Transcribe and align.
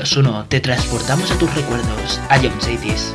2, 0.00 0.16
1, 0.16 0.46
te 0.48 0.60
transportamos 0.60 1.30
a 1.30 1.38
tus 1.38 1.54
recuerdos, 1.54 2.18
a 2.30 2.38
John 2.38 2.58
Cities. 2.58 3.12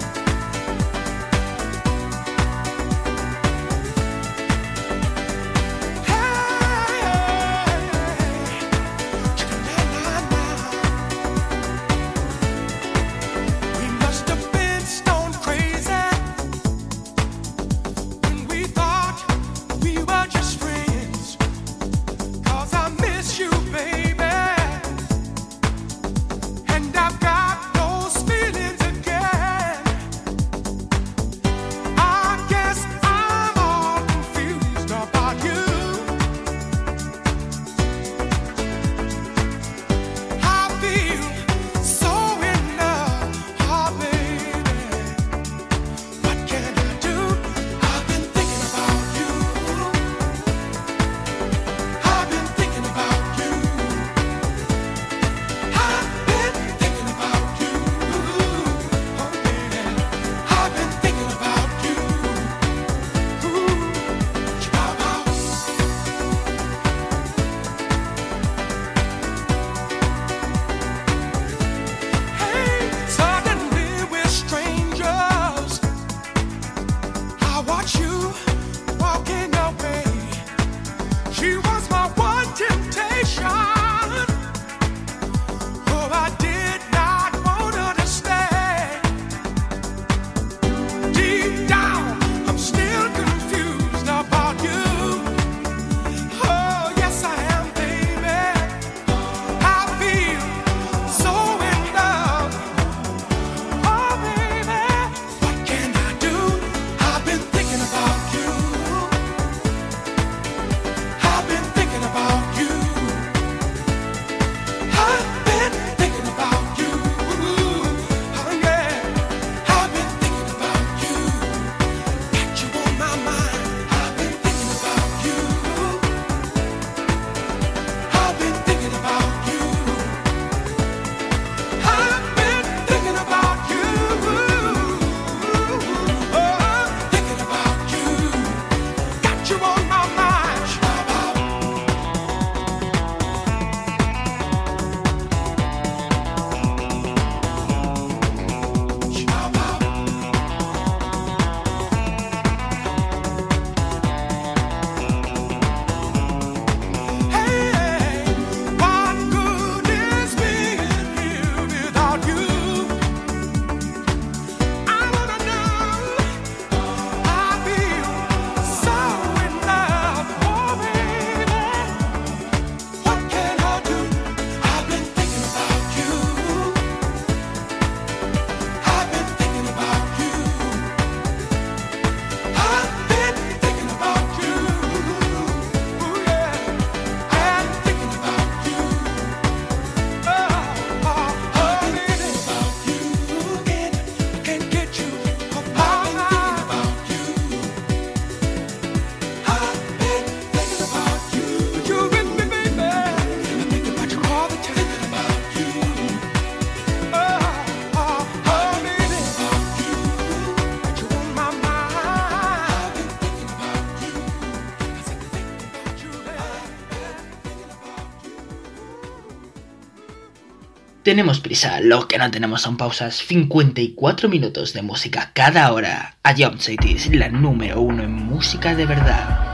Tenemos 221.05 221.39
prisa, 221.39 221.81
lo 221.81 222.07
que 222.07 222.17
no 222.17 222.31
tenemos 222.31 222.63
son 222.63 222.77
pausas. 222.77 223.17
54 223.17 224.27
minutos 224.27 224.73
de 224.73 224.81
música 224.81 225.29
cada 225.35 225.71
hora. 225.71 226.17
A 226.23 226.33
Jump 226.33 226.57
City 226.57 226.97
la 227.11 227.29
número 227.29 227.79
uno 227.79 228.01
en 228.01 228.11
música 228.11 228.73
de 228.73 228.87
verdad. 228.87 229.44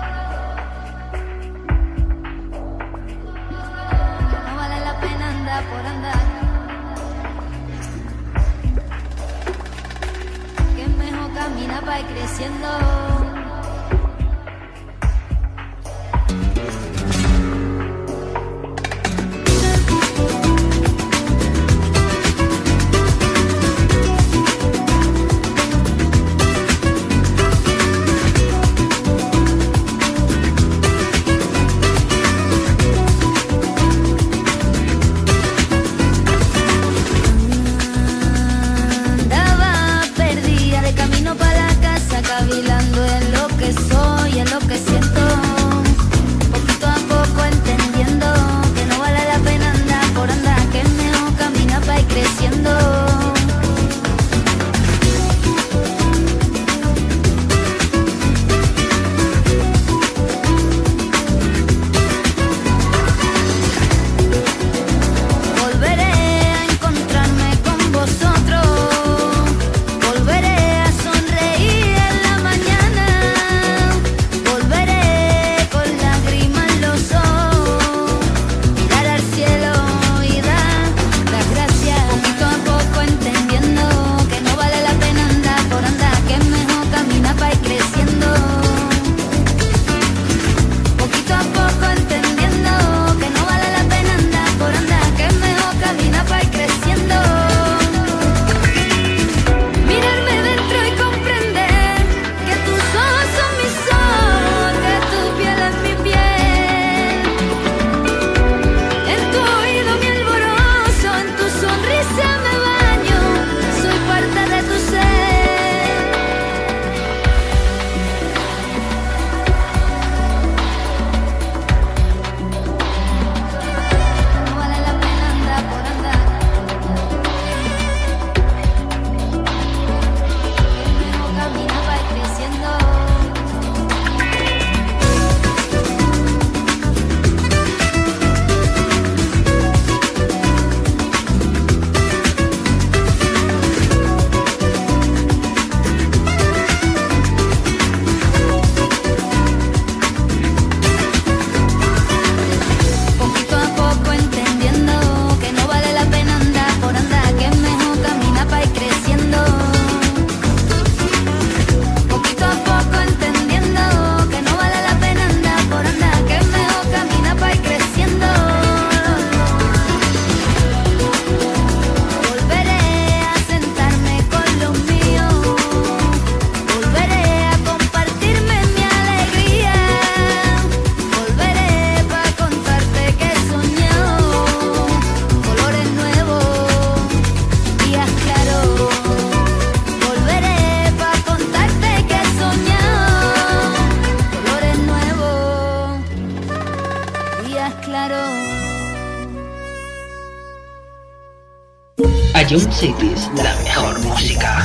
Young 202.52 202.70
Cities, 202.70 203.32
la 203.36 203.56
mejor 203.64 203.98
música. 204.02 204.62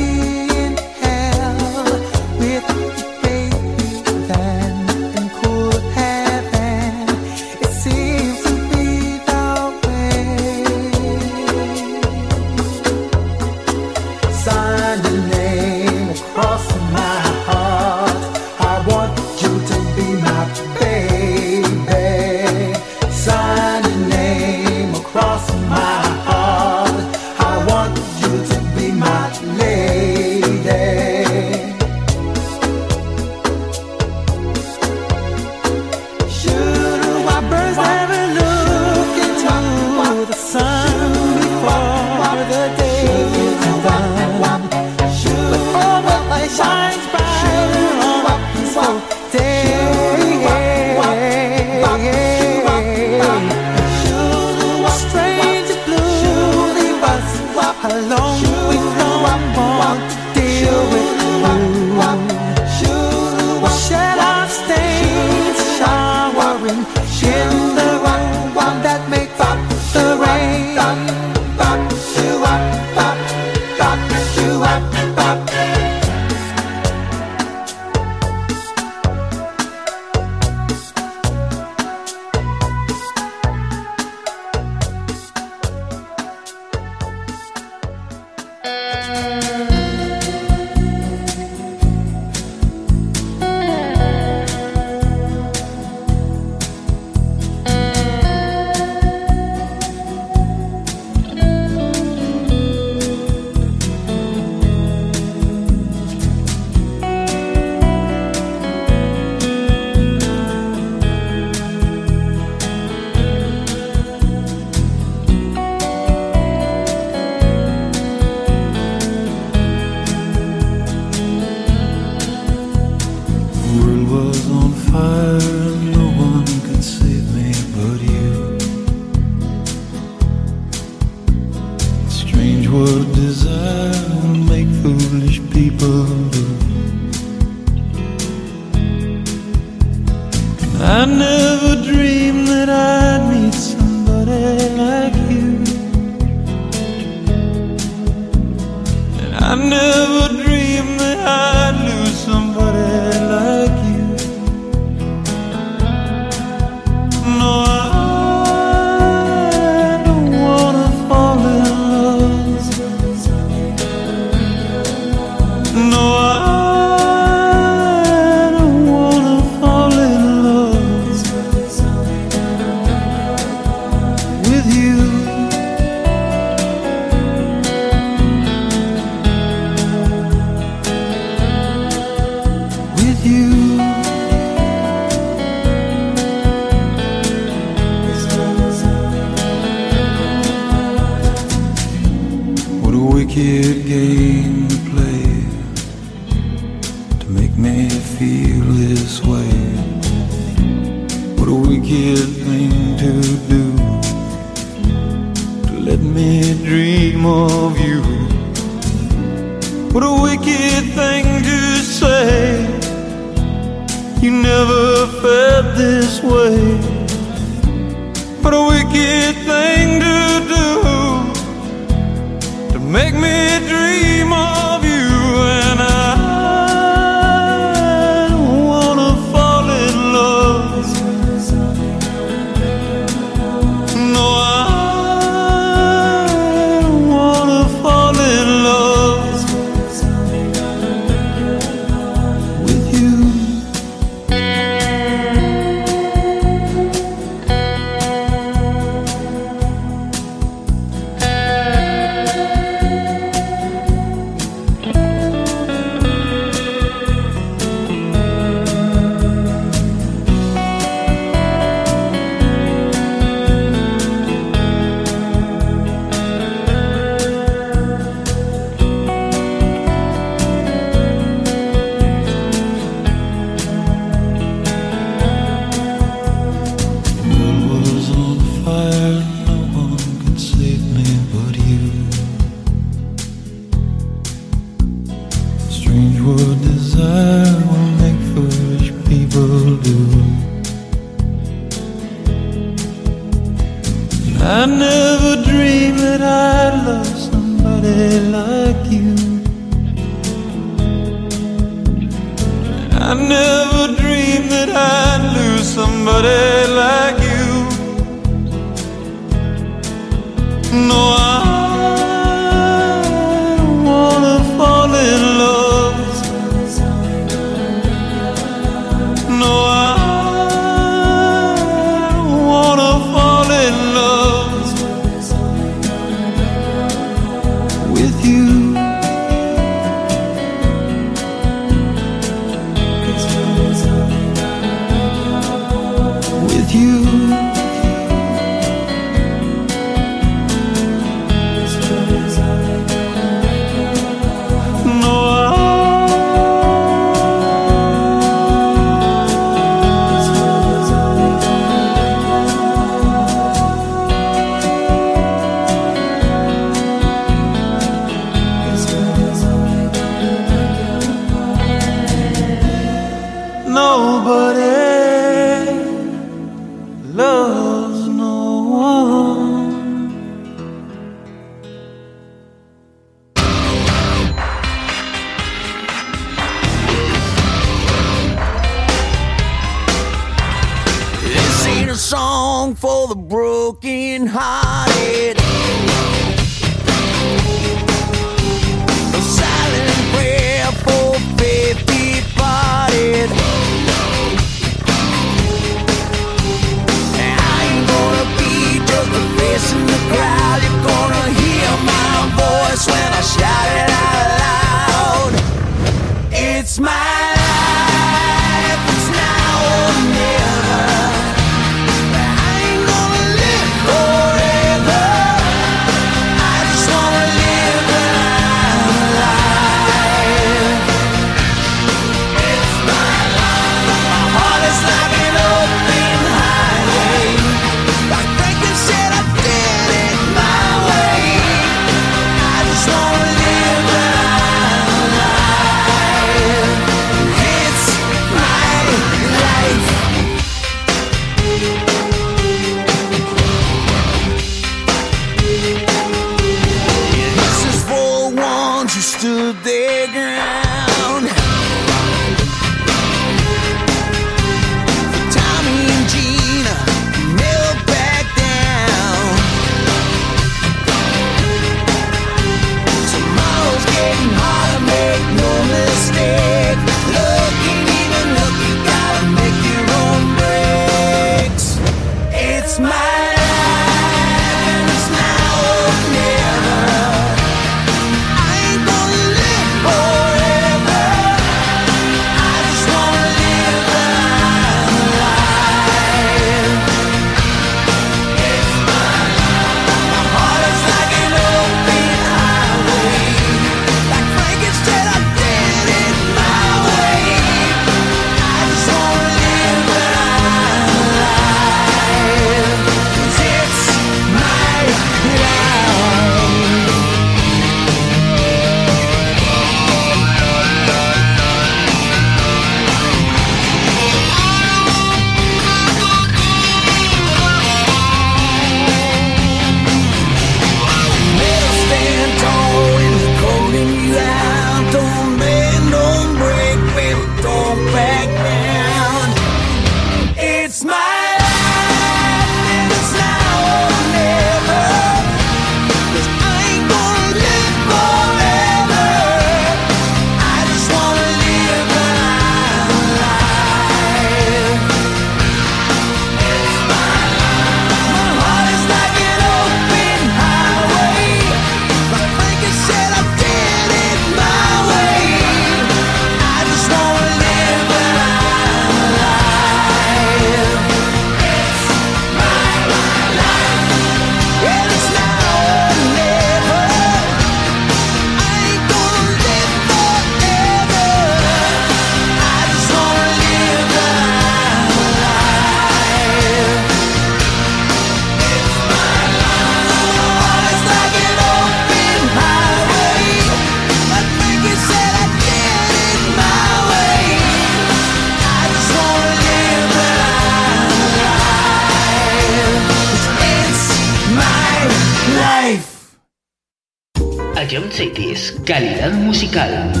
Musical. 599.41 600.00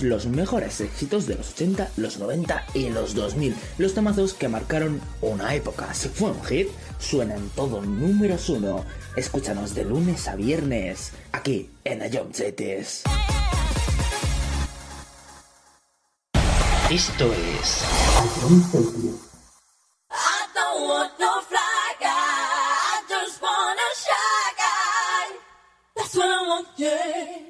los 0.00 0.26
mejores 0.26 0.80
éxitos 0.80 1.26
de 1.26 1.34
los 1.34 1.50
80, 1.50 1.90
los 1.96 2.18
90 2.18 2.64
y 2.74 2.88
los 2.90 3.14
2000, 3.14 3.56
los 3.78 3.94
temazos 3.94 4.34
que 4.34 4.48
marcaron 4.48 5.00
una 5.20 5.54
época. 5.54 5.92
Si 5.94 6.08
fue 6.08 6.30
un 6.30 6.42
hit, 6.44 6.68
suena 7.00 7.34
en 7.34 7.48
todo 7.50 7.82
números 7.82 8.48
uno. 8.48 8.84
Escúchanos 9.16 9.74
de 9.74 9.84
lunes 9.84 10.28
a 10.28 10.36
viernes, 10.36 11.12
aquí 11.32 11.68
en 11.84 12.02
Ayom 12.02 12.30
Chetes. 12.30 13.02
Esto 16.88 17.32
es... 17.32 17.84
That's 25.96 26.16
what 26.16 26.26
I 26.26 26.48
want, 26.48 26.66
yeah. 26.76 27.49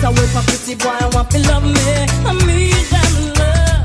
Yes, 0.00 0.06
I 0.06 0.10
work 0.10 0.30
for 0.30 0.42
pretty 0.46 0.74
boy, 0.76 0.94
I 0.94 1.10
want 1.12 1.28
to 1.32 1.38
love 1.48 1.64
me. 1.64 1.72
I 2.22 2.32
need 2.46 2.86
them 2.86 3.14
love. 3.34 3.82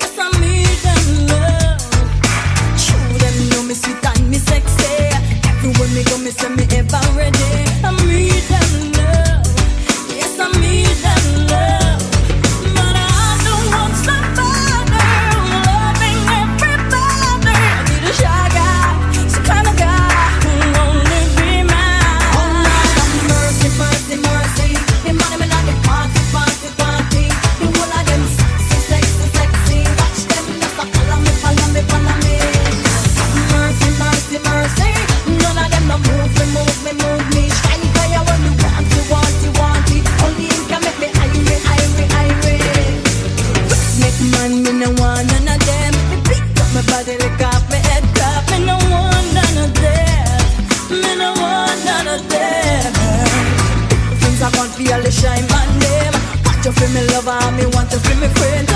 Yes, 0.00 0.16
I 0.16 0.32
need 0.40 0.80
them 0.80 1.06
love. 1.28 1.76
Show 2.80 2.96
them 3.20 3.36
know 3.50 3.62
me 3.68 3.74
sweet 3.74 4.02
and 4.02 4.30
me 4.30 4.38
sexy. 4.38 5.12
Everywhere 5.44 5.88
me 5.92 6.04
go, 6.04 6.16
me 6.24 6.30
say 6.30 6.48
me 6.48 6.64
ever 6.72 7.02
ready. 7.18 7.45
Lover, 57.26 57.56
me 57.56 57.66
want 57.74 57.90
to 57.90 57.98
feel 57.98 58.20
me 58.20 58.28
friend 58.28 58.75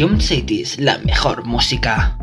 Jump 0.00 0.18
City 0.18 0.62
es 0.62 0.78
la 0.78 0.96
mejor 0.96 1.44
música. 1.44 2.19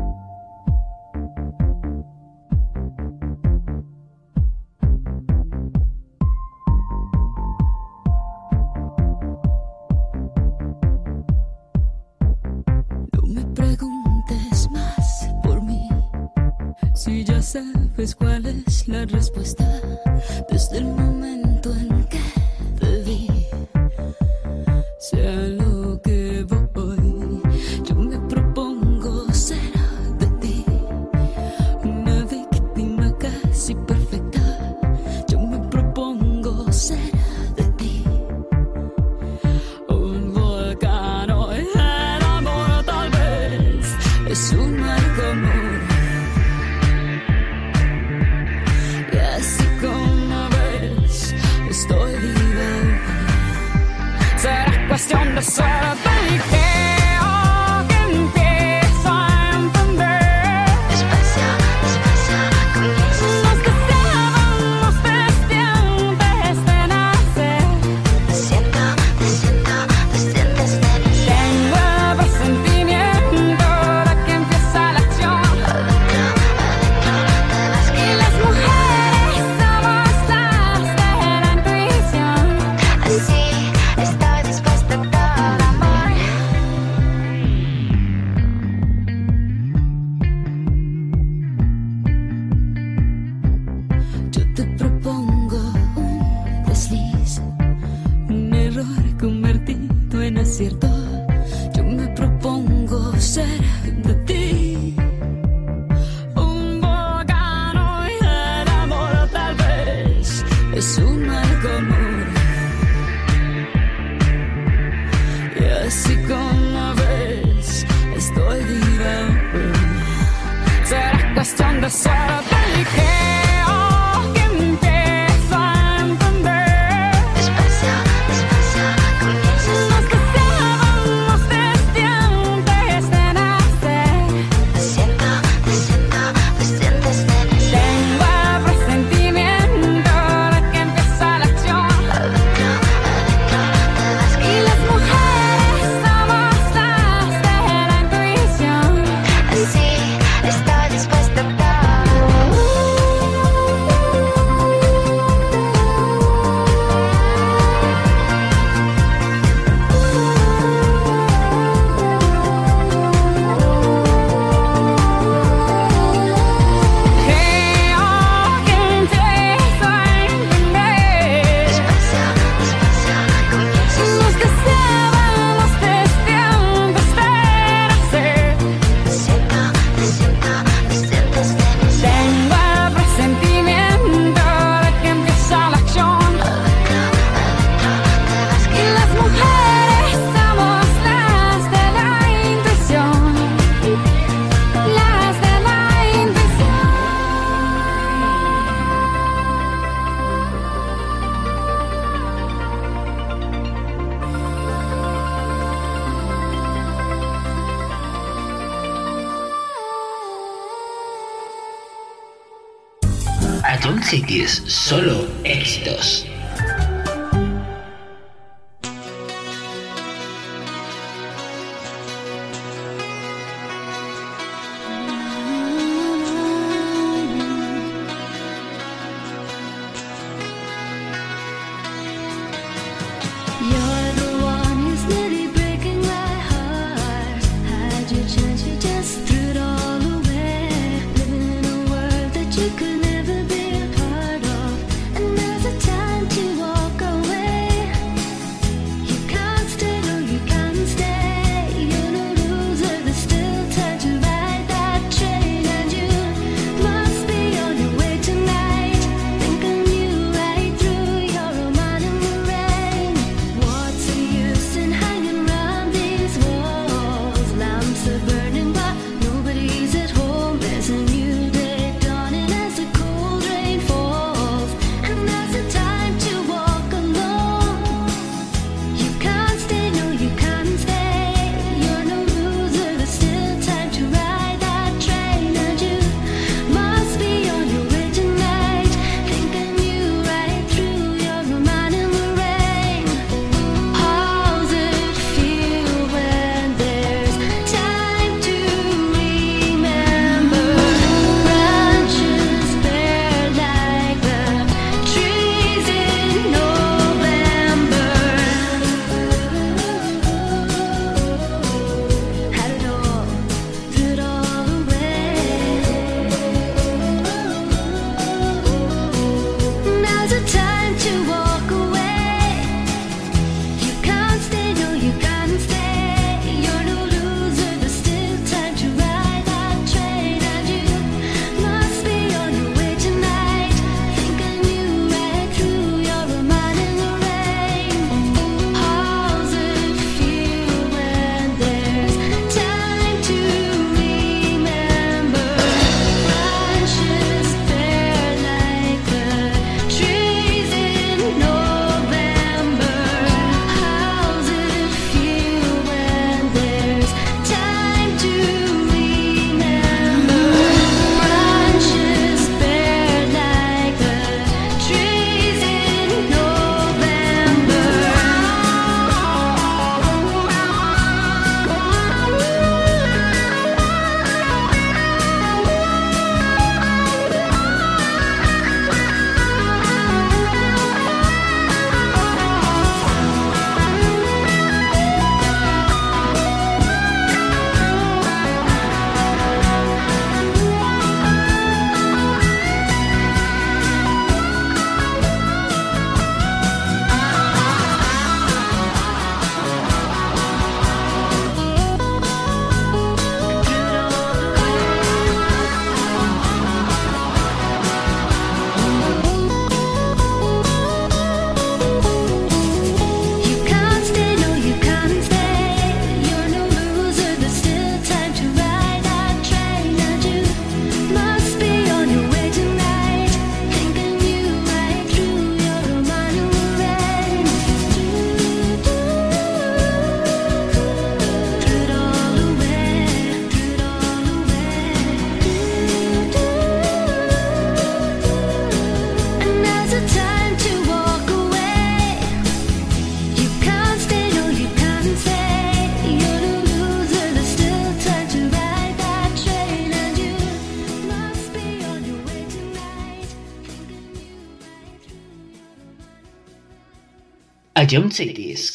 Adiante-se 457.88 458.67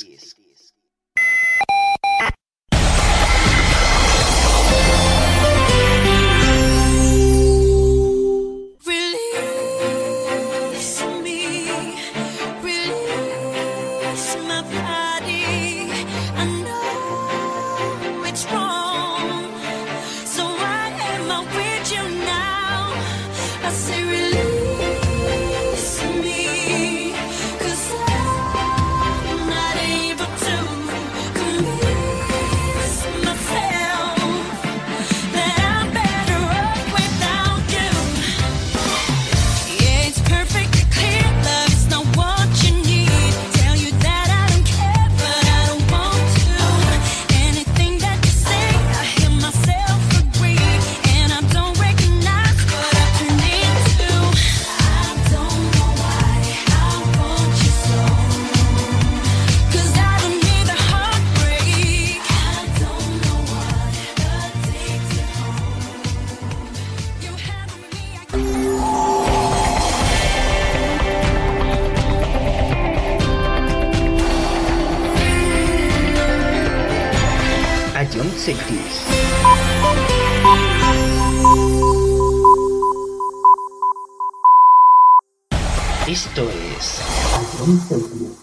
счастливы. 87.94 88.43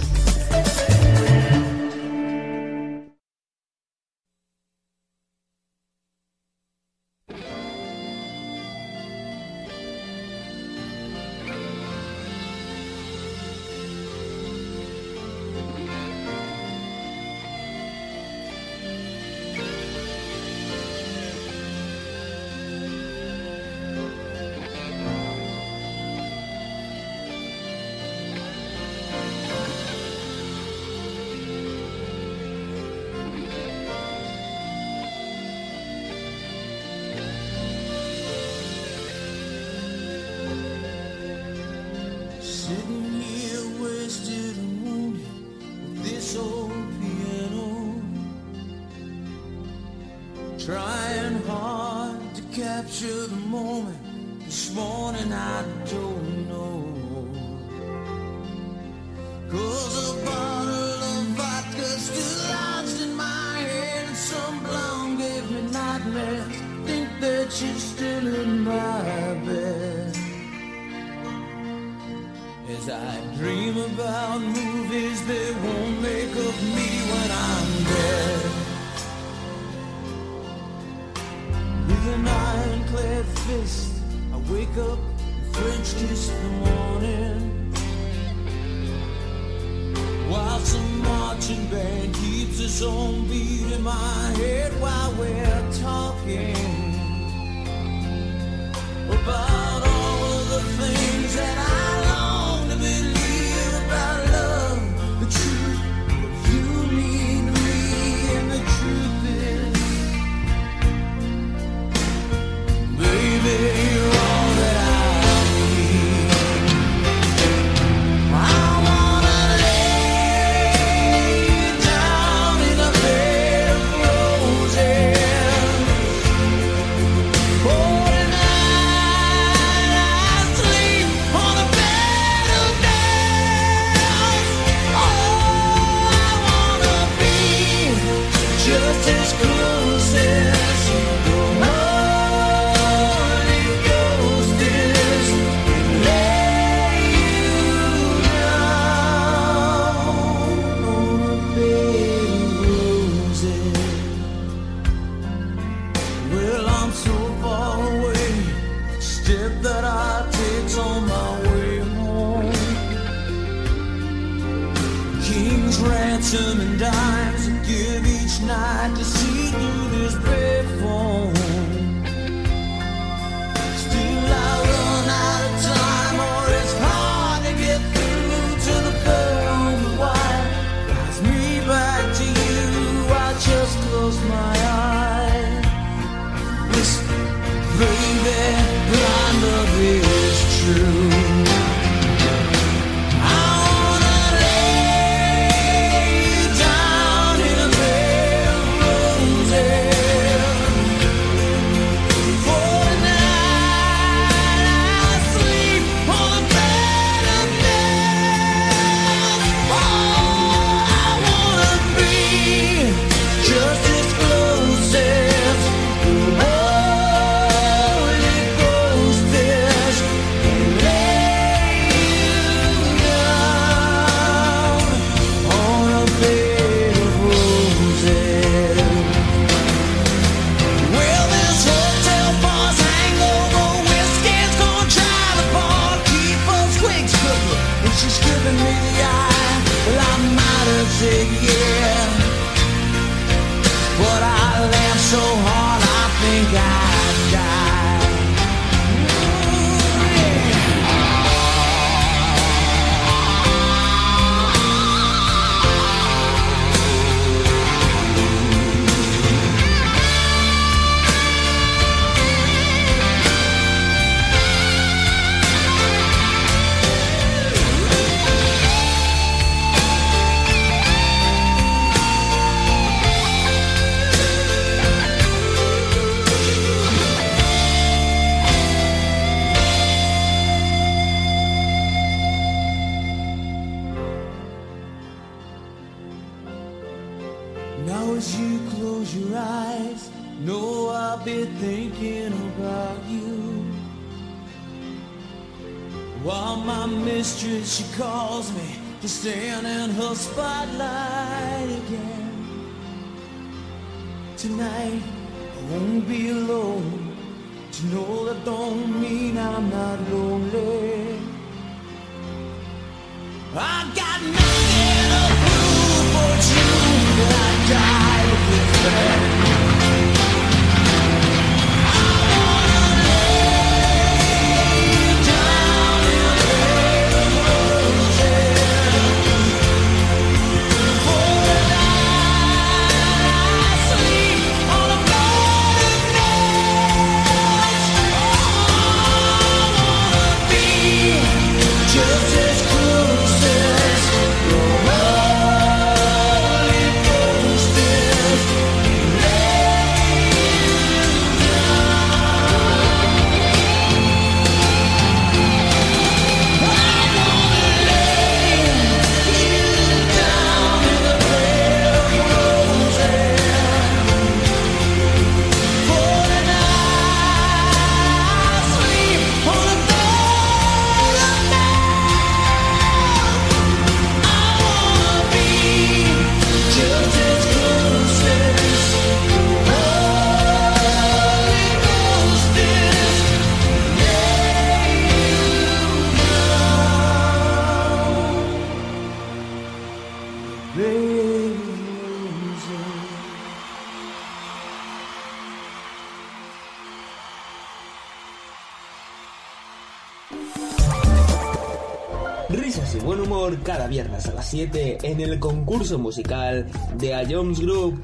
musical 405.97 406.67
de 406.95 407.15
A 407.15 407.23
Jones 407.29 407.59
Group. 407.59 408.03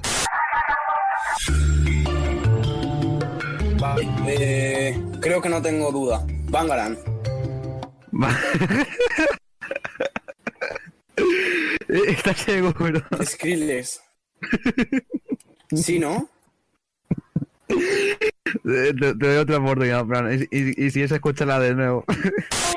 Eh, 4.27 5.01
creo 5.21 5.41
que 5.41 5.49
no 5.49 5.61
tengo 5.61 5.91
duda. 5.91 6.25
Bangaran. 6.49 6.97
Eh, 11.89 12.01
está 12.07 12.33
ciego, 12.33 12.73
pero. 12.77 13.01
Skrillex. 13.23 14.01
¿Sí, 15.73 15.99
no? 15.99 16.29
Eh, 18.63 18.93
te, 18.97 19.13
doy 19.13 19.37
otra 19.37 19.57
oportunidad, 19.57 20.05
Y, 20.51 20.85
y 20.85 20.91
si 20.91 21.01
es, 21.01 21.11
escúchala 21.11 21.59
de 21.59 21.75
nuevo. 21.75 22.05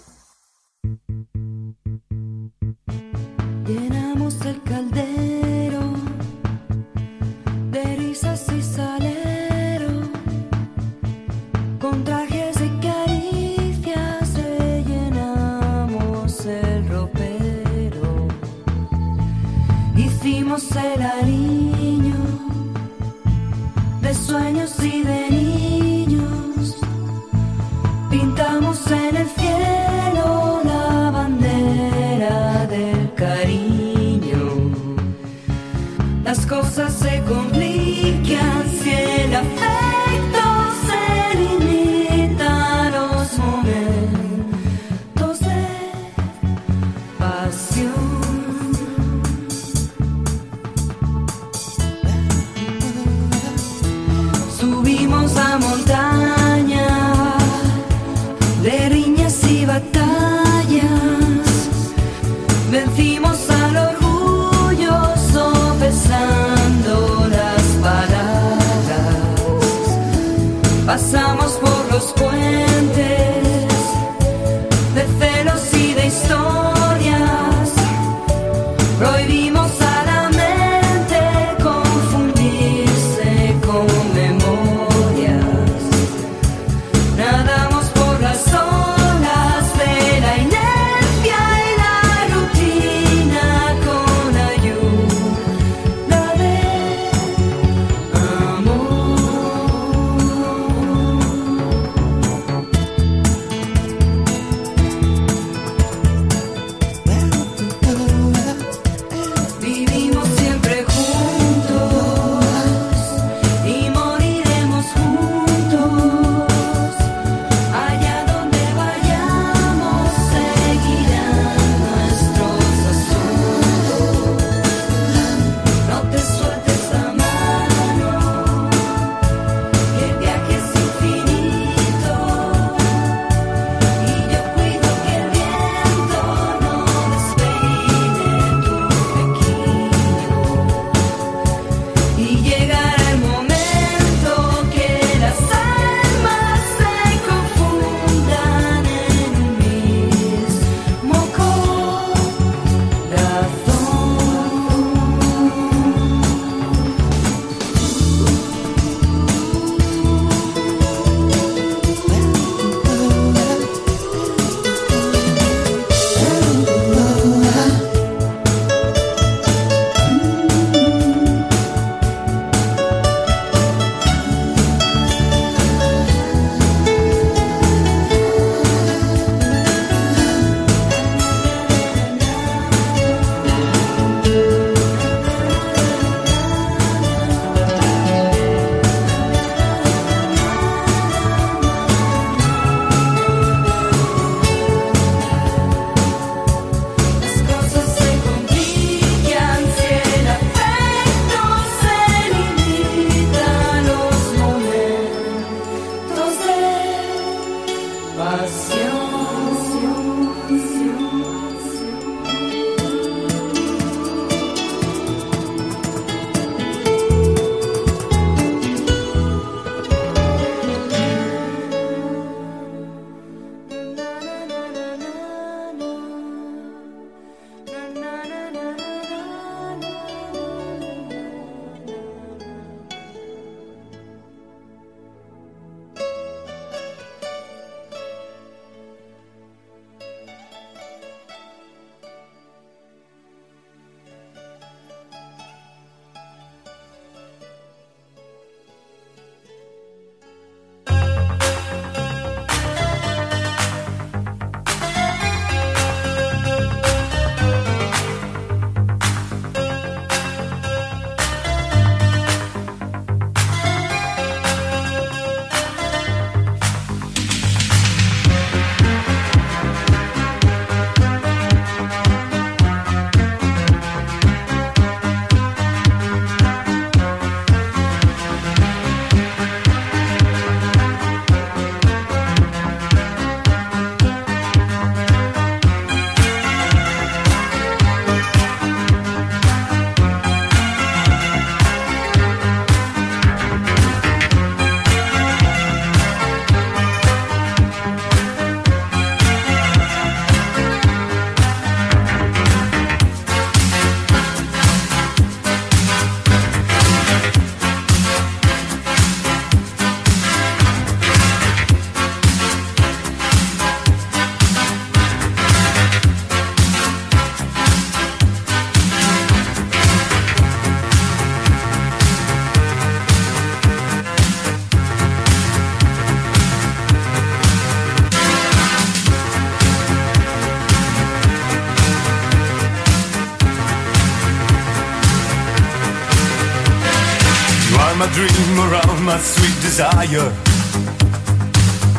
desire. 339.71 340.27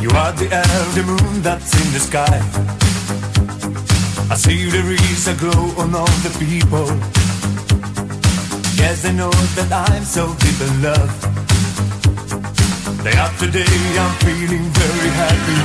You 0.02 0.10
are 0.22 0.32
the 0.36 0.48
the 0.96 1.04
moon 1.10 1.42
that's 1.42 1.72
in 1.80 1.88
the 1.96 2.02
sky. 2.08 2.36
I 4.32 4.36
see 4.44 4.68
the 4.68 4.82
rays 4.92 5.24
that 5.24 5.38
glow 5.42 5.64
on 5.82 5.94
all 5.94 6.16
the 6.26 6.32
people. 6.44 6.88
Yes, 8.76 9.02
they 9.04 9.14
know 9.20 9.32
that 9.56 9.70
I'm 9.88 10.04
so 10.04 10.24
deep 10.44 10.58
in 10.68 10.72
love. 10.88 11.12
Day 13.04 13.16
after 13.26 13.48
day, 13.58 13.76
I'm 14.02 14.14
feeling 14.26 14.66
very 14.82 15.10
happy. 15.22 15.60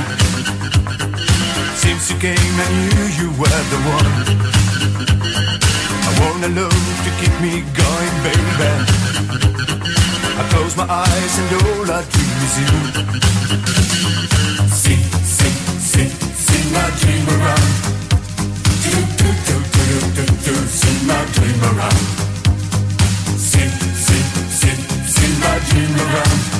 Since 1.82 2.02
you 2.10 2.16
came, 2.26 2.54
I 2.64 2.68
knew 2.78 3.04
you 3.20 3.28
were 3.40 3.62
the 3.72 3.80
one. 3.96 4.12
I 6.08 6.10
wanna 6.20 6.50
love 6.60 6.86
to 7.04 7.10
keep 7.20 7.34
me 7.44 7.54
going, 7.82 8.14
baby. 8.24 8.98
I 10.38 10.48
close 10.50 10.76
my 10.76 10.86
eyes 10.88 11.38
and 11.40 11.52
all 11.66 11.90
I 11.90 12.00
dream 12.14 12.38
is 12.46 12.54
you. 12.62 12.70
Sing, 14.70 15.02
sing, 15.26 15.56
sing, 15.90 16.10
sing 16.46 16.72
my 16.72 16.88
dream 17.00 17.26
around. 17.26 17.68
Do, 18.84 18.94
do, 19.18 19.28
do, 19.46 19.56
do, 19.74 19.84
do, 19.98 19.98
do, 20.14 20.24
do, 20.44 20.54
sing 20.80 21.06
my 21.08 21.24
dream 21.34 21.60
around. 21.70 22.02
Sing, 23.36 23.72
sing, 24.06 24.26
sing, 24.60 24.78
sing 25.08 25.40
my 25.40 25.58
dream 25.70 25.96
around. 25.96 26.57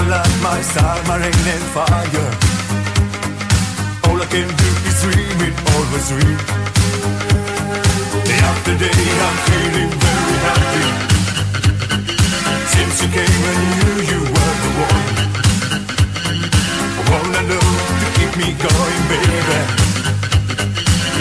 My 0.00 0.08
light, 0.08 0.36
my 0.42 0.60
star, 0.62 0.96
my 1.08 1.16
rain 1.16 1.46
and 1.54 1.66
fire. 1.74 2.30
All 4.06 4.18
I 4.22 4.26
can 4.30 4.48
do 4.62 4.68
is 4.88 4.96
dream 5.02 5.38
it, 5.46 5.54
always 5.74 6.06
dream. 6.08 6.38
Day 8.28 8.40
after 8.50 8.74
day, 8.84 9.00
I'm 9.26 9.38
feeling 9.48 9.92
very 10.04 10.36
happy. 10.46 10.86
Since 12.72 12.96
you 13.02 13.08
came, 13.16 13.42
I 13.50 13.54
knew 13.70 13.94
you 14.12 14.20
were 14.34 14.56
the 14.64 14.70
one. 14.86 15.06
I 16.98 17.02
wanna 17.10 17.42
know 17.50 17.66
to 18.00 18.06
keep 18.16 18.32
me 18.40 18.48
going, 18.66 19.02
baby. 19.10 19.60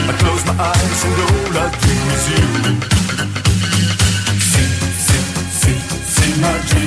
I 0.09 0.13
close 0.21 0.43
my 0.49 0.55
eyes 0.71 0.99
and 1.07 1.17
all 1.25 1.57
I 1.63 1.67
dream 1.81 2.05
is 2.15 2.25
you. 2.33 2.45
Sing, 4.51 4.71
sing, 5.07 5.25
sing, 5.61 5.81
sing 6.15 6.35
my 6.41 6.55
dream 6.69 6.86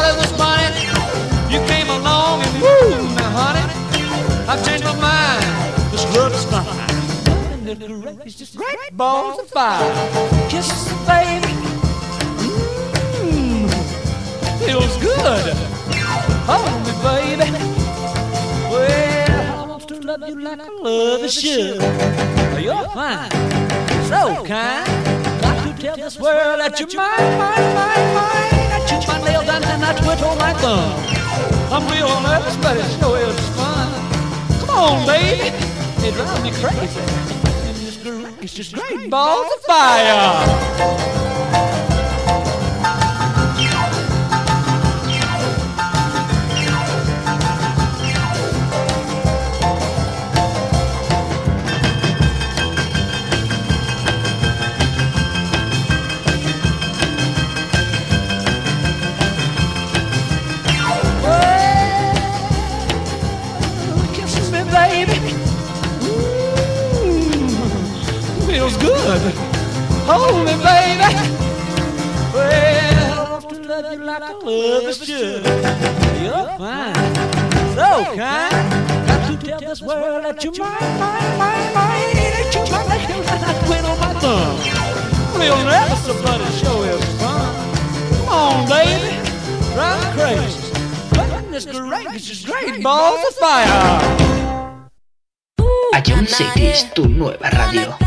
I've 4.51 4.65
changed 4.65 4.83
my 4.83 4.93
mind. 4.99 5.45
This 5.93 6.03
love 6.13 6.33
is 6.33 6.43
fine. 6.43 7.63
Goodness 7.63 8.15
gracious, 8.17 8.53
great 8.53 8.97
balls 8.97 9.39
of 9.39 9.47
fire. 9.47 9.79
Kisses, 10.49 10.91
baby. 11.07 11.53
Mmm, 13.23 13.71
feels 14.59 14.97
good. 14.97 15.55
Hold 16.51 16.83
me, 16.83 16.91
baby. 16.99 17.47
Well, 18.67 19.63
I 19.63 19.65
want 19.69 19.87
to 19.87 19.95
love 20.01 20.27
you 20.27 20.41
like 20.41 20.59
I 20.59 20.67
love 20.67 21.21
you 21.21 21.29
should. 21.29 21.81
You're 22.61 22.89
fine, 22.89 23.31
so 24.11 24.43
kind. 24.45 24.85
Tell 25.79 25.95
this 25.95 26.19
world 26.19 26.59
that 26.59 26.77
you're 26.77 26.89
mine, 26.93 27.37
mine, 27.39 27.73
mine, 27.73 28.13
mine. 28.19 28.69
I 28.75 28.85
chew 28.85 28.99
my 29.07 29.17
nails 29.23 29.45
down 29.45 29.63
and 29.63 29.85
I 29.85 29.93
twiddle 29.95 30.35
my 30.35 30.53
thumb. 30.55 30.91
I'm 31.71 31.87
real 31.87 32.19
nervous, 32.19 32.57
but 32.57 32.75
it 32.75 32.99
sure 32.99 33.17
is 33.17 33.39
fun. 33.55 33.70
On, 34.71 35.05
baby. 35.05 35.55
It 36.07 36.13
drives 36.13 36.41
me 36.41 36.51
crazy. 36.51 36.99
And 36.99 37.75
this 37.77 37.97
groove 37.97 38.43
is 38.43 38.53
just 38.53 38.73
great 38.73 39.09
balls 39.09 39.51
of 39.53 39.61
fire. 39.63 41.30
Hold 69.01 70.45
me, 70.45 70.53
baby. 70.61 71.09
Well, 72.33 73.17
I 73.17 73.39
want 73.43 73.49
to 73.49 73.55
love 73.67 73.91
you 73.91 73.99
like 74.03 74.21
I 74.21 74.33
love 74.33 74.83
you 74.83 74.93
should. 74.93 75.45
You're 76.21 76.47
fine, 76.57 76.93
so 77.73 77.87
kind. 78.15 78.53
Got 79.07 79.21
to 79.27 79.35
tell 79.45 79.59
this 79.59 79.81
world 79.81 80.23
that 80.25 80.43
you're 80.43 80.53
mine, 80.53 80.99
mine, 80.99 81.37
mine, 81.39 81.73
mine. 81.73 82.13
That 82.13 82.53
you're 82.53 82.69
my 82.69 82.81
lady, 82.89 83.13
and 83.13 83.43
I 83.43 83.53
quit 83.65 83.83
on 83.85 83.97
my 83.99 84.13
thumb. 84.19 84.57
Sure 86.59 86.85
is 86.85 87.03
fun. 87.19 87.51
Come 88.17 88.29
on, 88.29 88.69
baby, 88.69 89.17
drive 89.73 90.13
crazy. 90.15 90.61
Goodness 91.15 91.65
gracious, 91.65 92.45
great 92.45 92.83
balls 92.83 93.19
of 93.27 93.33
fire. 93.35 94.27
Tu 96.93 97.07
nueva 97.07 97.49
radio. 97.49 97.97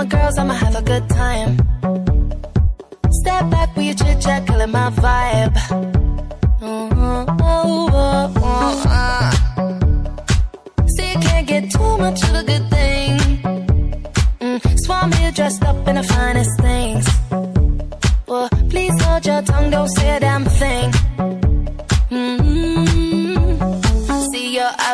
My 0.00 0.06
girls, 0.06 0.38
I'ma 0.38 0.54
have 0.54 0.76
a 0.76 0.82
good 0.92 1.06
time. 1.10 1.52
Step 3.20 3.50
back 3.50 3.68
with 3.76 3.84
your 3.84 3.94
chit 4.00 4.18
chat, 4.24 4.46
killing 4.46 4.70
my 4.70 4.88
vibe. 5.04 5.56
Oh, 6.62 6.88
oh, 7.06 7.26
oh, 7.42 8.32
oh, 8.36 8.82
ah. 8.86 9.30
See, 10.94 11.08
you 11.12 11.18
can't 11.26 11.46
get 11.46 11.70
too 11.70 11.92
much 11.98 12.22
of 12.28 12.34
a 12.42 12.44
good 12.50 12.66
thing. 12.76 13.10
Mm, 14.40 14.58
so 14.84 14.94
I'm 14.94 15.12
here 15.12 15.32
dressed 15.32 15.64
up 15.64 15.86
in 15.88 15.96
the 15.96 16.02
finest 16.02 16.54
things. 16.66 17.04
Well, 18.26 18.48
please 18.70 18.96
hold 19.02 19.26
your 19.26 19.42
tongue, 19.42 19.68
don't 19.70 19.88
say 19.88 20.16
a 20.16 20.20
damn 20.20 20.46
thing. 20.46 20.99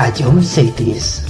I 0.00 0.10
don't 0.12 0.42
safety 0.42 0.94
this. 0.94 1.29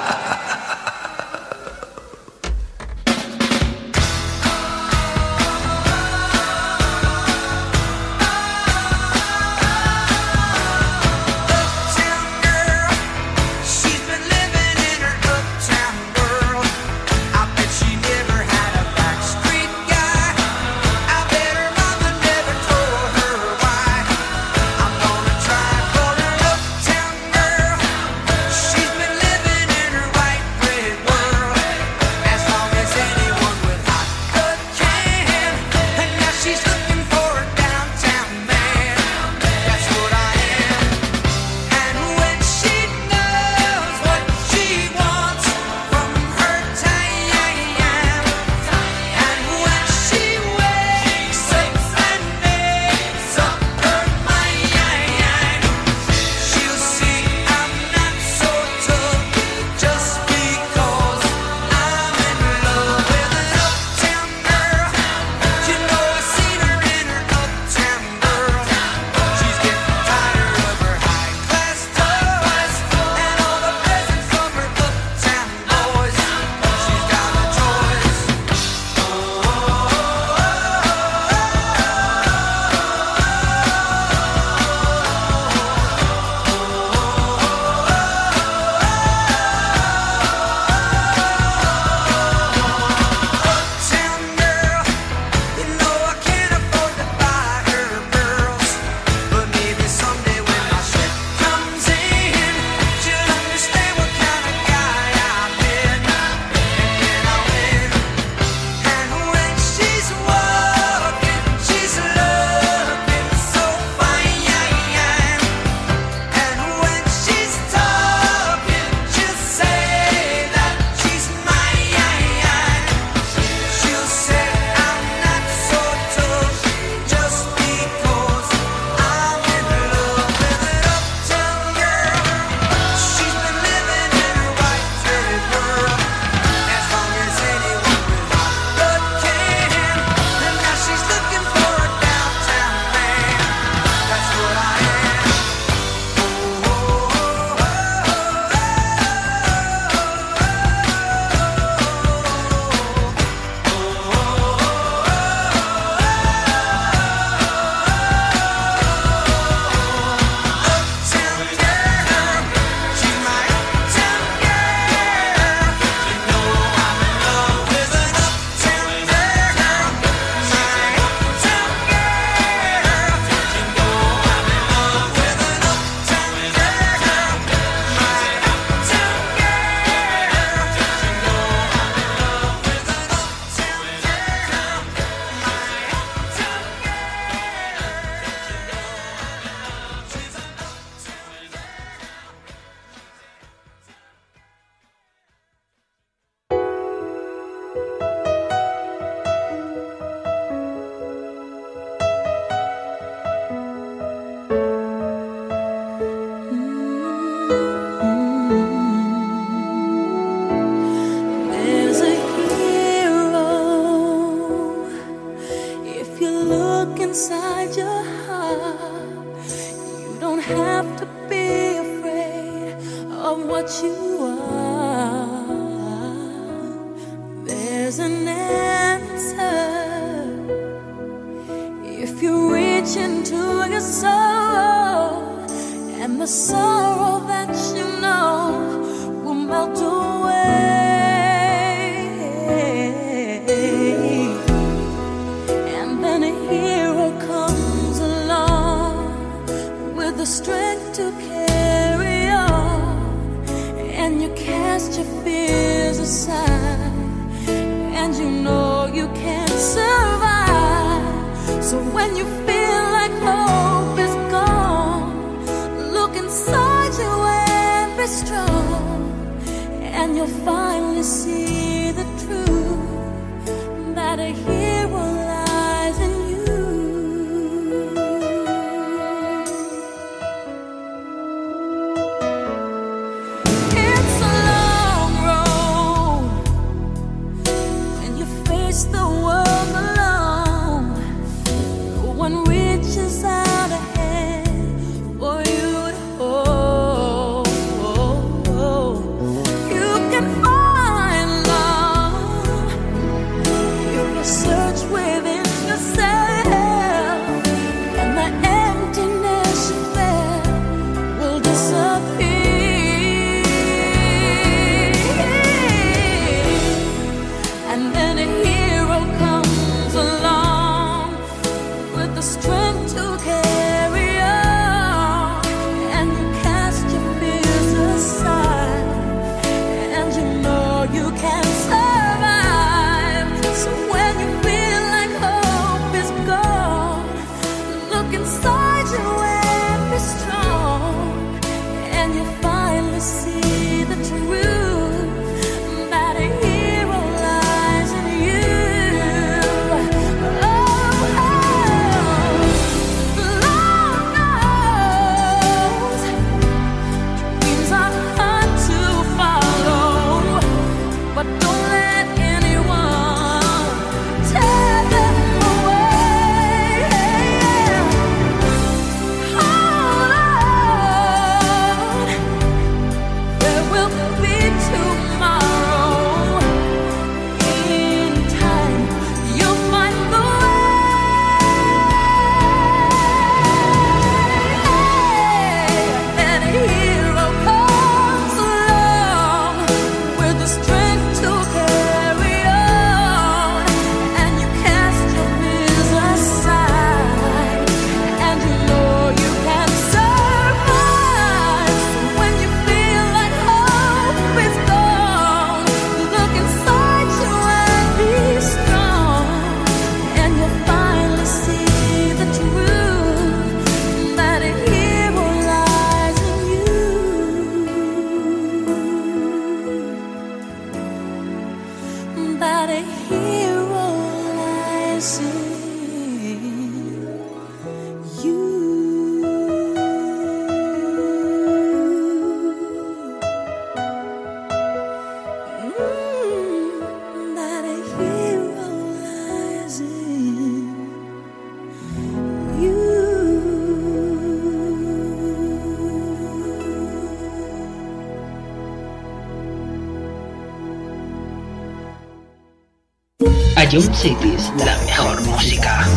Cities, 453.71 454.51
la 454.57 454.77
mejor 454.85 455.21
música. 455.21 455.87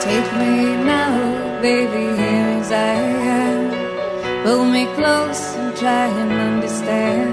Take 0.00 0.32
me 0.34 0.74
now, 0.84 1.62
baby, 1.62 2.16
here 2.18 2.58
as 2.58 2.72
I 2.72 2.94
am. 3.38 4.42
Pull 4.42 4.64
me 4.64 4.86
close 4.96 5.54
and 5.54 5.76
try 5.76 6.08
and 6.08 6.32
understand. 6.32 7.32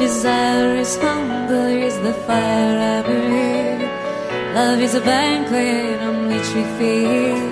Desire 0.00 0.74
is 0.78 0.96
hunger, 0.96 1.68
is 1.68 1.96
the 2.00 2.12
fire 2.26 2.98
I 2.98 3.02
breathe. 3.02 3.88
Love 4.52 4.80
is 4.80 4.96
a 4.96 5.00
banquet 5.00 6.02
on 6.02 6.26
which 6.26 6.52
we 6.56 6.64
feed. 6.76 7.51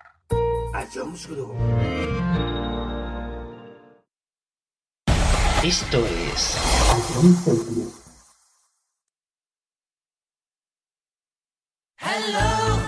a 0.73 0.85
Jones 0.93 1.27
Group. 1.27 1.53
Esto 5.63 6.05
es 6.33 6.57
Hello. 11.97 12.80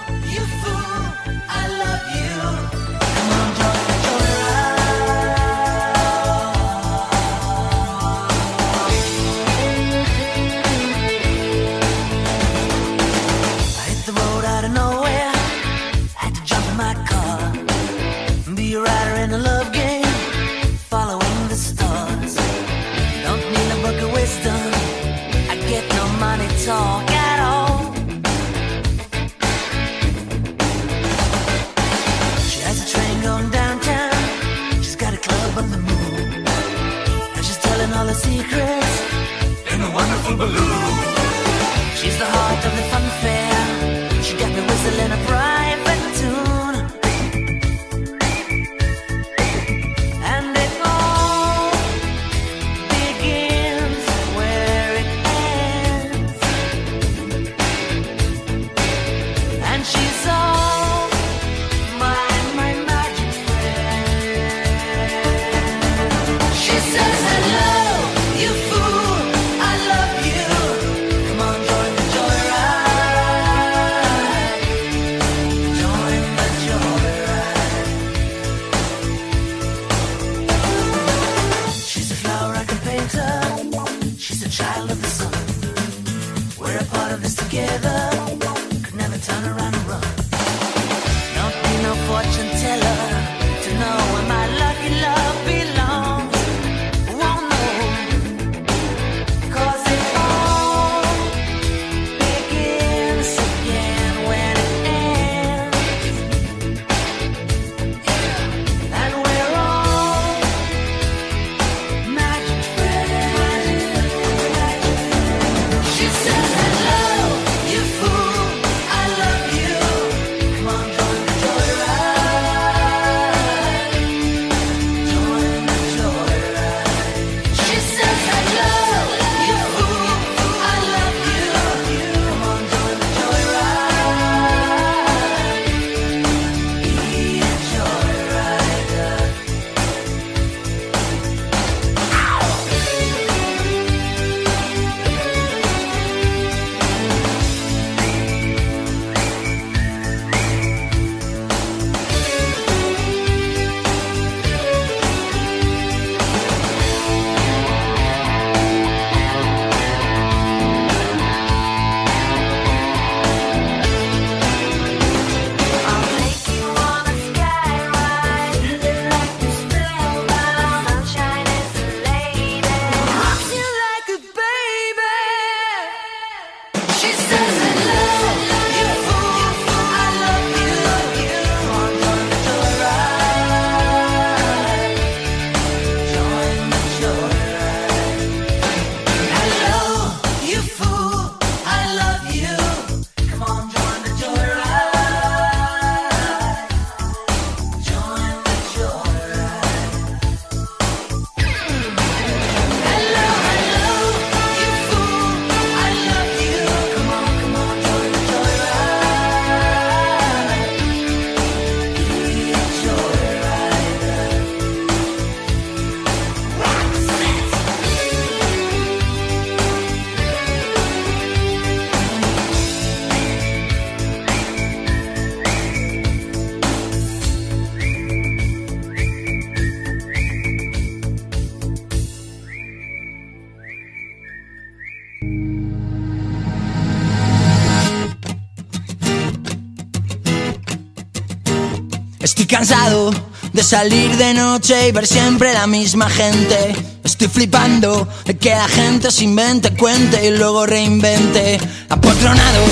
Cansado 242.64 243.12
de 243.52 243.62
salir 243.62 244.16
de 244.16 244.34
noche 244.34 244.88
y 244.88 244.94
ver 244.94 245.06
siempre 245.06 245.52
la 245.54 245.68
misma 245.68 246.10
gente. 246.10 246.74
Estoy 247.04 247.28
flipando 247.28 248.08
de 248.24 248.38
que 248.38 248.52
la 248.52 248.70
gente 248.70 249.12
se 249.12 249.26
invente, 249.26 249.72
cuente 249.72 250.26
y 250.26 250.38
luego 250.38 250.66
reinvente. 250.66 251.60
Apotronado 251.90 252.64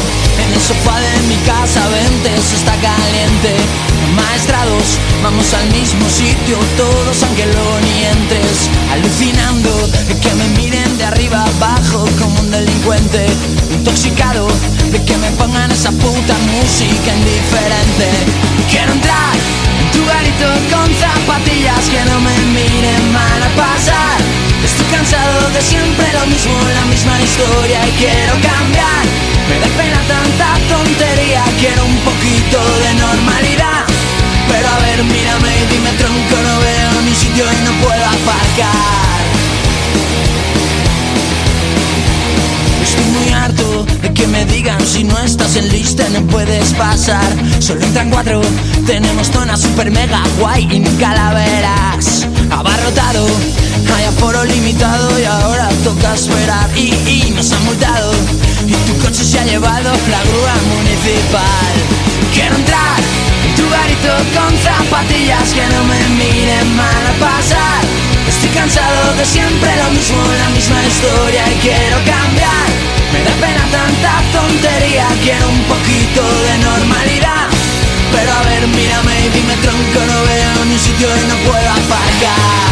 en 0.45 0.53
el 0.53 0.61
sofá 0.61 0.97
de 0.97 1.21
mi 1.27 1.35
casa, 1.45 1.89
vente, 1.89 2.29
se 2.41 2.55
está 2.55 2.73
caliente. 2.75 3.53
Maestrados, 4.15 4.97
vamos 5.21 5.53
al 5.53 5.67
mismo 5.73 6.09
sitio, 6.09 6.57
todos 6.77 7.23
aunque 7.23 7.45
luego 7.47 7.79
ni. 7.81 8.01
Alucinando 8.91 9.87
de 10.07 10.19
que 10.19 10.33
me 10.35 10.47
miren 10.57 10.97
de 10.97 11.05
arriba 11.05 11.43
abajo 11.43 12.05
como 12.19 12.39
un 12.41 12.51
delincuente. 12.51 13.25
Intoxicado 13.73 14.47
de 14.91 15.03
que 15.03 15.17
me 15.17 15.31
pongan 15.31 15.71
esa 15.71 15.91
puta 15.91 16.37
música 16.51 17.15
indiferente. 17.15 18.09
Quiero 18.69 18.91
entrar 18.91 19.35
en 19.35 19.60
tu 19.91 20.05
garito 20.05 20.47
con 20.71 20.87
zapatillas 20.95 21.83
que 21.89 22.01
no 22.09 22.19
me 22.19 22.35
miren 22.55 23.03
mal 23.11 23.41
a 23.43 23.49
pasar. 23.55 24.17
Estoy 24.63 24.85
cansado 24.87 25.49
de 25.49 25.61
siempre 25.61 26.05
lo 26.13 26.25
mismo, 26.27 26.53
la 26.73 26.85
misma 26.85 27.19
historia 27.21 27.79
y 27.87 27.91
quiero 27.99 28.33
cambiar. 28.41 29.03
Me 29.49 29.59
da 29.59 29.67
pena 29.75 29.99
tanta 30.07 30.49
tontería, 30.69 31.43
quiero 31.59 31.85
un 31.85 31.97
poquito 32.07 32.59
de 32.83 32.93
normalidad. 32.95 33.83
Pero 34.47 34.67
a 34.67 34.79
ver, 34.79 35.03
mírame 35.03 35.51
y 35.61 35.65
dime 35.73 35.91
tronco, 35.99 36.35
no 36.47 36.59
veo 36.59 37.01
ni 37.05 37.15
sitio 37.15 37.45
y 37.45 37.59
no 37.65 37.71
puedo 37.83 38.05
aparcar. 38.05 39.21
Que 44.21 44.27
me 44.27 44.45
digan 44.45 44.79
si 44.85 45.03
no 45.03 45.17
estás 45.19 45.55
en 45.55 45.67
lista 45.69 46.07
no 46.09 46.21
puedes 46.27 46.73
pasar. 46.73 47.25
Solo 47.59 47.81
entran 47.83 48.11
cuatro, 48.11 48.39
tenemos 48.85 49.31
zona 49.31 49.57
super 49.57 49.89
mega 49.89 50.21
guay 50.39 50.67
y 50.71 50.79
calaveras. 50.99 52.27
Abarrotado, 52.51 53.25
hay 53.95 54.05
aforo 54.05 54.43
limitado 54.45 55.19
y 55.19 55.23
ahora 55.23 55.69
toca 55.83 56.13
esperar. 56.13 56.69
Y, 56.75 56.93
y 57.09 57.33
nos 57.35 57.51
han 57.51 57.65
multado 57.65 58.13
y 58.67 58.73
tu 58.85 58.95
coche 58.99 59.23
se 59.23 59.39
ha 59.39 59.45
llevado 59.45 59.89
la 59.89 60.21
grúa 60.29 60.55
municipal. 60.75 61.73
Quiero 62.31 62.55
entrar 62.57 62.99
en 63.45 63.55
tu 63.55 63.67
garito 63.69 64.13
con 64.37 64.53
zapatillas 64.61 65.49
que 65.51 65.65
no 65.73 65.83
me 65.85 65.99
miren 66.23 66.75
mal 66.75 67.07
a 67.07 67.13
pasar. 67.25 67.81
Estoy 68.29 68.49
cansado 68.49 69.15
de 69.17 69.25
siempre 69.25 69.69
lo 69.83 69.89
mismo, 69.91 70.21
la 70.43 70.49
misma 70.49 70.77
historia 70.85 71.43
y 71.53 71.55
quiero 71.65 71.97
cambiar. 72.05 73.00
Me 73.13 73.19
da 73.23 73.31
pena 73.41 73.65
tanta 73.71 74.21
tontería, 74.31 75.07
quiero 75.21 75.49
un 75.49 75.63
poquito 75.63 76.21
de 76.43 76.57
normalidad. 76.59 77.47
Pero 78.11 78.31
a 78.31 78.41
ver, 78.43 78.67
mírame 78.67 79.25
y 79.25 79.29
dime 79.29 79.55
tronco, 79.57 79.99
no 80.05 80.23
veo 80.23 80.65
ni 80.65 80.77
sitio 80.77 81.07
y 81.07 81.27
no 81.27 81.35
puedo 81.49 81.69
aparcar. 81.69 82.71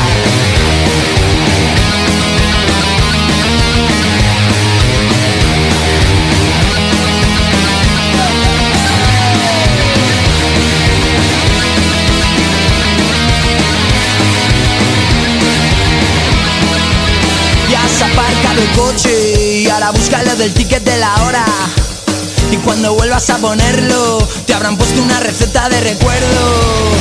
Ya 17.70 17.84
has 17.84 18.02
aparcado 18.02 18.62
el 18.62 18.70
coche 18.72 19.19
y 19.90 19.92
ahora 19.92 19.98
búscalo 19.98 20.36
del 20.36 20.54
ticket 20.54 20.84
de 20.84 20.98
la 20.98 21.14
hora. 21.24 21.46
Y 22.52 22.58
cuando 22.58 22.94
vuelvas 22.94 23.30
a 23.30 23.38
ponerlo, 23.38 24.20
te 24.46 24.54
habrán 24.54 24.78
puesto 24.78 25.02
una 25.02 25.20
receta 25.20 25.70
de 25.70 25.80
recuerdo. 25.82 26.92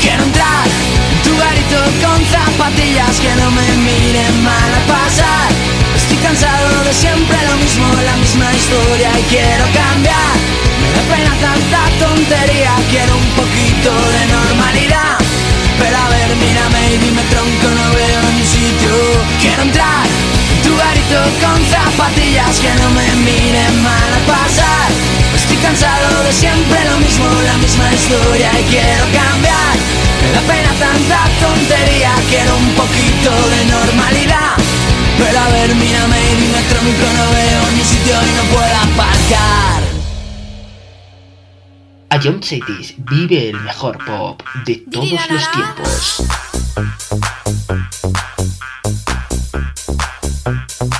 Quiero 0.00 0.22
entrar 0.24 0.66
en 0.66 1.22
tu 1.22 1.36
garito 1.38 1.80
con 2.04 2.20
zapatillas 2.26 3.20
que 3.20 3.34
no 3.36 3.50
me 3.50 3.66
miren 3.78 4.42
mal 4.42 4.74
a 4.74 4.86
pasar. 4.86 5.48
Estoy 5.96 6.16
cansado 6.18 6.84
de 6.84 6.92
siempre 6.92 7.38
lo 7.48 7.56
mismo, 7.56 7.86
la 8.04 8.16
misma 8.16 8.52
historia 8.52 9.10
y 9.18 9.22
quiero 9.30 9.64
cambiar. 9.72 10.36
Me 10.80 10.88
da 10.92 11.02
pena 11.16 11.32
tanta 11.40 11.80
tontería, 12.04 12.72
quiero 12.90 13.16
un 13.16 13.30
poquito 13.40 13.90
de 13.90 14.26
normalidad. 14.26 15.16
Pero 15.78 15.96
a 15.96 16.08
ver, 16.10 16.36
mírame 16.36 16.94
y 16.94 16.98
dime 16.98 17.22
tronco, 17.30 17.68
no 17.68 17.92
veo 17.94 18.22
ni 18.36 18.44
sitio. 18.44 18.92
Quiero 19.40 19.62
entrar 19.62 20.29
con 21.10 21.58
zapatillas 21.66 22.60
que 22.60 22.72
no 22.80 22.90
me 22.90 23.14
miren 23.16 23.82
mal 23.82 24.14
a 24.14 24.20
pasar. 24.30 24.90
Estoy 25.34 25.56
cansado 25.56 26.22
de 26.22 26.32
siempre 26.32 26.78
lo 26.84 26.98
mismo, 26.98 27.26
la 27.42 27.56
misma 27.58 27.92
historia 27.92 28.50
y 28.60 28.62
quiero 28.70 29.04
cambiar. 29.10 29.74
Me 30.22 30.30
da 30.30 30.40
pena 30.46 30.72
tanta 30.78 31.28
tontería, 31.40 32.12
quiero 32.28 32.56
un 32.56 32.70
poquito 32.74 33.30
de 33.50 33.64
normalidad. 33.66 34.54
Pero 35.18 35.38
a 35.38 35.48
ver, 35.48 35.74
mírame 35.74 36.20
y 36.30 36.34
dime 36.42 36.62
tronco, 36.70 37.06
no 37.18 37.30
veo 37.32 37.70
ni 37.74 37.82
sitio 37.82 38.14
y 38.14 38.32
no 38.36 38.42
puedo 38.54 38.76
aparcar. 38.76 39.82
A 42.10 42.20
John 42.22 42.40
Cities 42.42 42.94
vive 42.98 43.50
el 43.50 43.60
mejor 43.60 43.98
pop 44.04 44.42
de 44.64 44.76
todos 44.90 45.30
los 45.30 45.50
tiempos. 45.50 46.22
Saturday 50.80 50.99